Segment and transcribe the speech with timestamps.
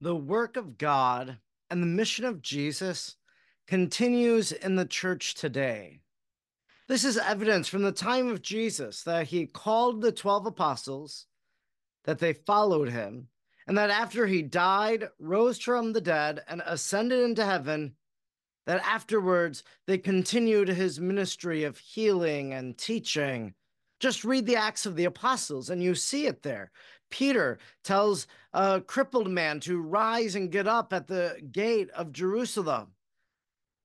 [0.00, 1.38] The work of God
[1.70, 3.16] and the mission of Jesus
[3.66, 6.00] continues in the church today.
[6.86, 11.26] This is evidence from the time of Jesus that he called the 12 apostles,
[12.04, 13.26] that they followed him,
[13.66, 17.96] and that after he died, rose from the dead, and ascended into heaven,
[18.66, 23.54] that afterwards they continued his ministry of healing and teaching
[24.00, 26.70] just read the Acts of the Apostles and you see it there.
[27.10, 32.88] Peter tells a crippled man to rise and get up at the gate of Jerusalem.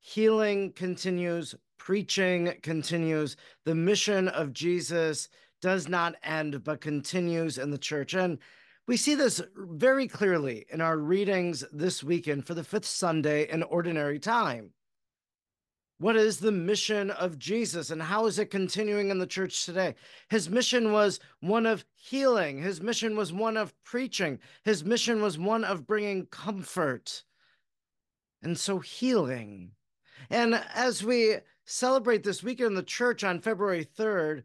[0.00, 3.36] Healing continues, preaching continues.
[3.64, 5.28] The mission of Jesus
[5.62, 8.14] does not end, but continues in the church.
[8.14, 8.38] And
[8.86, 13.62] we see this very clearly in our readings this weekend for the fifth Sunday in
[13.62, 14.72] Ordinary Time.
[15.98, 19.94] What is the mission of Jesus and how is it continuing in the church today?
[20.28, 22.60] His mission was one of healing.
[22.60, 24.40] His mission was one of preaching.
[24.64, 27.22] His mission was one of bringing comfort.
[28.42, 29.70] And so healing.
[30.30, 34.42] And as we celebrate this weekend in the church on February 3rd,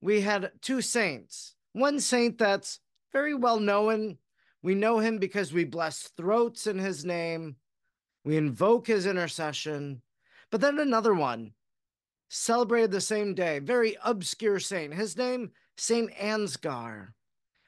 [0.00, 1.56] we had two saints.
[1.72, 2.78] One saint that's
[3.12, 4.18] very well known.
[4.62, 7.56] We know him because we bless throats in his name.
[8.24, 10.02] We invoke his intercession.
[10.54, 11.50] But then another one
[12.28, 14.94] celebrated the same day, very obscure saint.
[14.94, 17.08] His name, Saint Ansgar.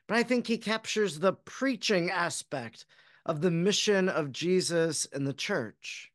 [0.06, 2.86] But I think he captures the preaching aspect
[3.24, 6.12] of the mission of Jesus in the church.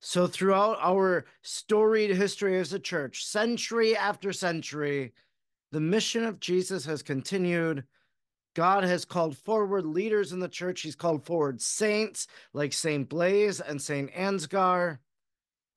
[0.00, 5.12] So, throughout our storied history as a church, century after century,
[5.70, 7.84] the mission of Jesus has continued.
[8.54, 10.80] God has called forward leaders in the church.
[10.80, 14.96] He's called forward saints like Saint Blaise and Saint Ansgar.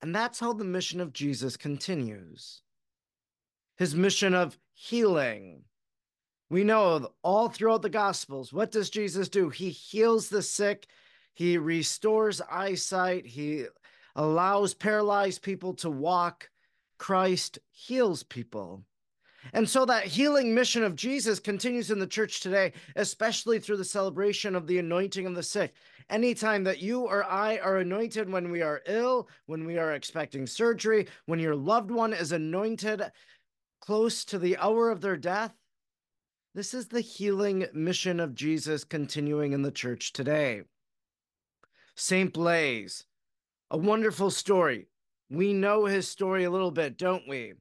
[0.02, 2.62] And that's how the mission of Jesus continues.
[3.76, 5.64] His mission of healing.
[6.48, 9.50] We know all throughout the Gospels, what does Jesus do?
[9.50, 10.86] He heals the sick,
[11.34, 13.66] he restores eyesight, he
[14.16, 16.50] allows paralyzed people to walk.
[16.98, 18.84] Christ heals people.
[19.54, 23.84] And so that healing mission of Jesus continues in the church today, especially through the
[23.84, 25.72] celebration of the anointing of the sick.
[26.10, 30.44] Anytime that you or I are anointed when we are ill, when we are expecting
[30.44, 33.00] surgery, when your loved one is anointed
[33.80, 35.54] close to the hour of their death,
[36.52, 40.62] this is the healing mission of Jesus continuing in the church today.
[41.94, 42.32] St.
[42.32, 43.04] Blaise,
[43.70, 44.88] a wonderful story.
[45.30, 47.52] We know his story a little bit, don't we?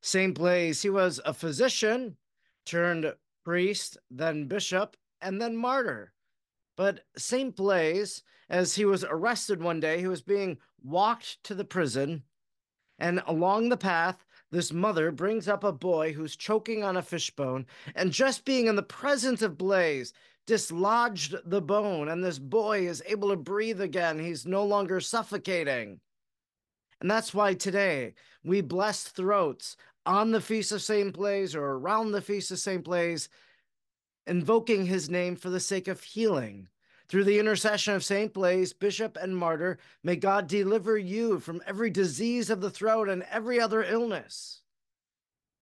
[0.00, 0.34] St.
[0.34, 2.16] Blaise, he was a physician
[2.64, 3.12] turned
[3.44, 6.14] priest, then bishop, and then martyr.
[6.78, 7.56] But St.
[7.56, 12.22] Blaise, as he was arrested one day, he was being walked to the prison,
[13.00, 17.66] and along the path, this mother brings up a boy who's choking on a fishbone,
[17.96, 20.12] and just being in the presence of Blaise
[20.46, 24.20] dislodged the bone, and this boy is able to breathe again.
[24.20, 25.98] He's no longer suffocating.
[27.00, 31.12] And that's why today we bless throats on the Feast of St.
[31.12, 32.84] Blaise or around the Feast of St.
[32.84, 33.28] Blaise,
[34.28, 36.68] invoking his name for the sake of healing.
[37.08, 38.34] Through the intercession of St.
[38.34, 43.24] Blaise, bishop and martyr, may God deliver you from every disease of the throat and
[43.30, 44.60] every other illness.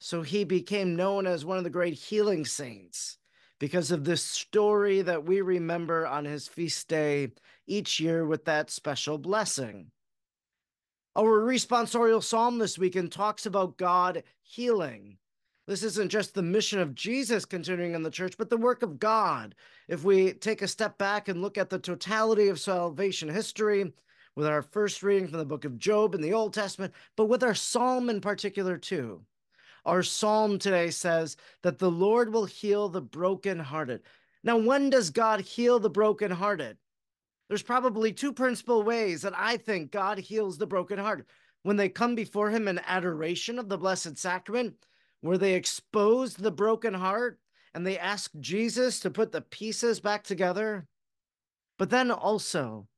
[0.00, 3.18] So he became known as one of the great healing saints
[3.58, 7.28] because of this story that we remember on his feast day
[7.66, 9.90] each year with that special blessing.
[11.16, 15.16] Our responsorial psalm this weekend talks about God healing.
[15.66, 19.00] This isn't just the mission of Jesus continuing in the church, but the work of
[19.00, 19.54] God.
[19.88, 23.92] If we take a step back and look at the totality of salvation history,
[24.36, 27.42] with our first reading from the book of Job in the Old Testament, but with
[27.42, 29.22] our psalm in particular, too.
[29.84, 34.02] Our psalm today says that the Lord will heal the brokenhearted.
[34.44, 36.76] Now, when does God heal the brokenhearted?
[37.48, 41.26] There's probably two principal ways that I think God heals the broken heart.
[41.62, 44.74] When they come before Him in adoration of the Blessed Sacrament,
[45.26, 47.38] where they exposed the broken heart
[47.74, 50.86] and they asked Jesus to put the pieces back together.
[51.78, 52.88] But then also,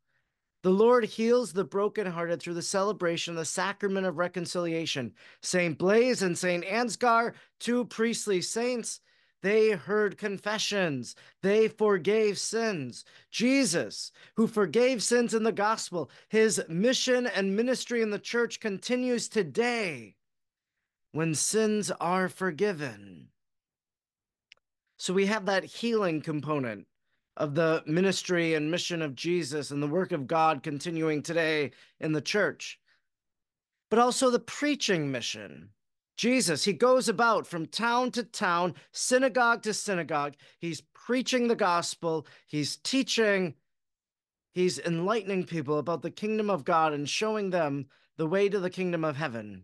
[0.63, 5.15] the Lord heals the brokenhearted through the celebration of the sacrament of reconciliation.
[5.43, 5.79] St.
[5.79, 6.65] Blaise and St.
[6.65, 9.01] Ansgar, two priestly saints,
[9.41, 11.15] they heard confessions.
[11.43, 13.05] They forgave sins.
[13.31, 19.29] Jesus, who forgave sins in the gospel, his mission and ministry in the church continues
[19.29, 20.17] today
[21.13, 23.29] when sins are forgiven.
[24.97, 26.87] So we have that healing component
[27.37, 31.71] of the ministry and mission of Jesus and the work of God continuing today
[32.01, 32.81] in the church,
[33.91, 35.71] but also the preaching mission
[36.19, 40.35] Jesus, he goes about from town to town, synagogue to synagogue.
[40.59, 43.55] He's preaching the gospel, he's teaching,
[44.53, 48.69] he's enlightening people about the kingdom of God and showing them the way to the
[48.69, 49.63] kingdom of heaven.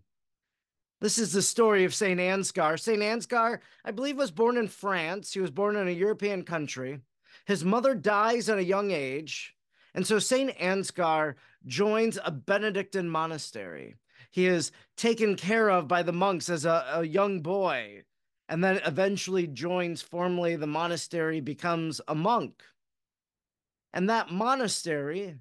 [1.04, 2.18] This is the story of St.
[2.18, 2.80] Ansgar.
[2.80, 3.02] St.
[3.02, 5.34] Ansgar, I believe, was born in France.
[5.34, 6.98] He was born in a European country.
[7.44, 9.54] His mother dies at a young age.
[9.94, 10.56] And so St.
[10.56, 11.34] Ansgar
[11.66, 13.96] joins a Benedictine monastery.
[14.30, 18.04] He is taken care of by the monks as a, a young boy,
[18.48, 22.62] and then eventually joins formally the monastery, becomes a monk.
[23.92, 25.36] And that monastery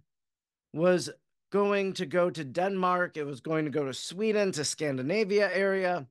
[0.73, 1.09] was
[1.53, 6.07] going to go to Denmark, it was going to go to Sweden, to Scandinavia area,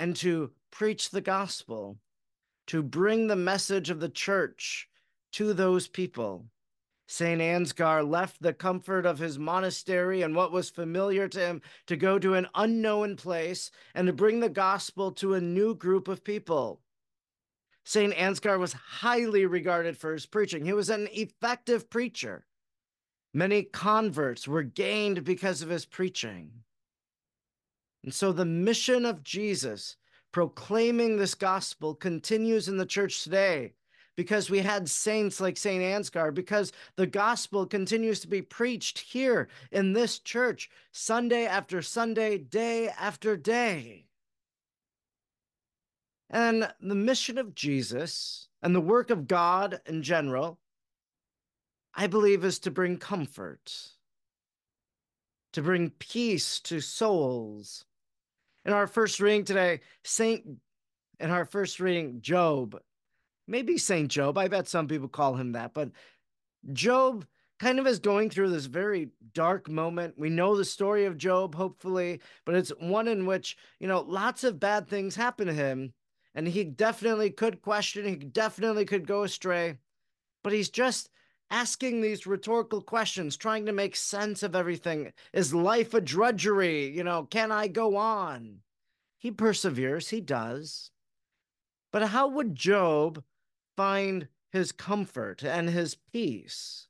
[0.00, 1.96] and to preach the gospel,
[2.66, 4.88] to bring the message of the church
[5.30, 6.46] to those people.
[7.06, 7.40] St.
[7.40, 12.18] Ansgar left the comfort of his monastery and what was familiar to him to go
[12.18, 16.80] to an unknown place and to bring the gospel to a new group of people.
[17.84, 18.12] St.
[18.14, 20.64] Ansgar was highly regarded for his preaching.
[20.64, 22.44] He was an effective preacher.
[23.34, 26.50] Many converts were gained because of his preaching.
[28.04, 29.96] And so the mission of Jesus,
[30.32, 33.74] proclaiming this gospel, continues in the church today
[34.16, 35.82] because we had saints like St.
[35.82, 42.36] Ansgar, because the gospel continues to be preached here in this church, Sunday after Sunday,
[42.38, 44.04] day after day.
[46.28, 50.58] And the mission of Jesus and the work of God in general,
[51.94, 53.72] I believe, is to bring comfort,
[55.52, 57.84] to bring peace to souls.
[58.64, 60.44] In our first reading today, Saint,
[61.20, 62.80] in our first reading, Job
[63.46, 64.38] maybe Saint Job.
[64.38, 65.90] I bet some people call him that, but
[66.72, 67.26] Job
[67.58, 70.18] kind of is going through this very dark moment.
[70.18, 74.42] We know the story of Job, hopefully, but it's one in which, you know, lots
[74.42, 75.92] of bad things happen to him.
[76.34, 79.76] And he definitely could question, he definitely could go astray,
[80.42, 81.10] but he's just
[81.52, 85.12] asking these rhetorical questions, trying to make sense of everything.
[85.34, 86.88] Is life a drudgery?
[86.88, 88.60] You know, can I go on?
[89.18, 90.90] He perseveres, he does.
[91.92, 93.22] But how would Job
[93.76, 96.88] find his comfort and his peace?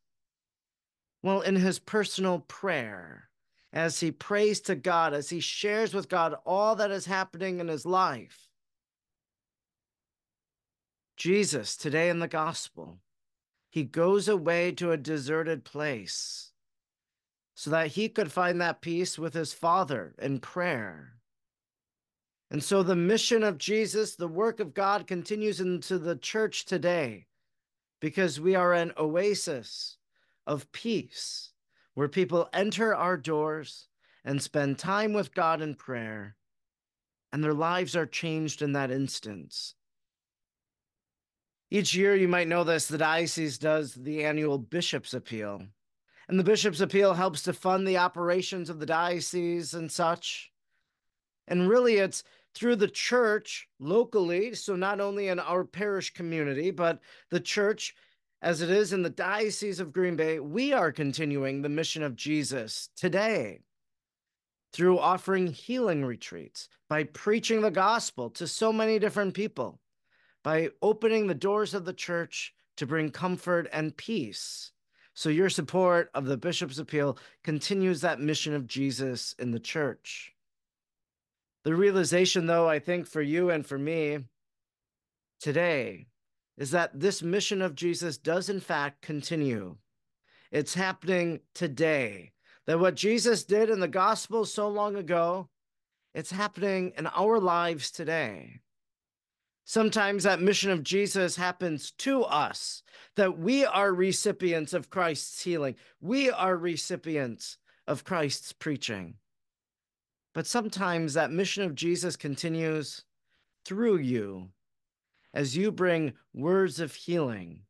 [1.24, 3.30] Well, in his personal prayer,
[3.72, 7.66] as he prays to God, as he shares with God all that is happening in
[7.66, 8.48] his life.
[11.16, 12.98] Jesus, today in the gospel,
[13.72, 16.52] he goes away to a deserted place
[17.54, 21.14] so that he could find that peace with his Father in prayer.
[22.50, 27.24] And so the mission of Jesus, the work of God continues into the church today
[27.98, 29.96] because we are an oasis
[30.46, 31.52] of peace
[31.94, 33.88] where people enter our doors
[34.22, 36.36] and spend time with God in prayer,
[37.32, 39.76] and their lives are changed in that instance.
[41.72, 45.62] Each year, you might know this, the diocese does the annual bishop's appeal.
[46.28, 50.52] And the bishop's appeal helps to fund the operations of the diocese and such.
[51.48, 52.24] And really, it's
[52.54, 57.94] through the church locally, so not only in our parish community, but the church
[58.42, 62.16] as it is in the Diocese of Green Bay, we are continuing the mission of
[62.16, 63.60] Jesus today
[64.74, 69.80] through offering healing retreats, by preaching the gospel to so many different people,
[70.42, 74.72] by opening the doors of the church to bring comfort and peace.
[75.14, 80.32] So, your support of the Bishop's Appeal continues that mission of Jesus in the church.
[81.64, 84.20] The realization, though, I think for you and for me
[85.38, 86.06] today
[86.56, 89.76] is that this mission of Jesus does, in fact, continue.
[90.50, 92.32] It's happening today.
[92.66, 95.48] That what Jesus did in the gospel so long ago,
[96.14, 98.60] it's happening in our lives today.
[99.64, 102.82] Sometimes that mission of Jesus happens to us,
[103.16, 105.76] that we are recipients of Christ's healing.
[106.00, 109.14] We are recipients of Christ's preaching.
[110.34, 113.04] But sometimes that mission of Jesus continues
[113.64, 114.48] through you
[115.34, 117.60] as you bring words of healing,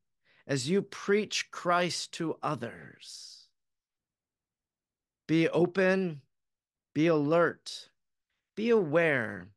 [0.47, 3.49] as you preach Christ to others.
[5.29, 6.23] Be open,
[6.95, 7.91] be alert,
[8.57, 9.49] be aware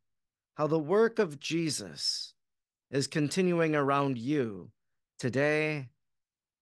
[0.55, 2.33] how the work of Jesus
[2.89, 4.71] is continuing around you
[5.19, 5.89] today,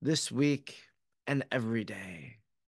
[0.02, 0.78] this week,
[1.28, 2.38] and every day.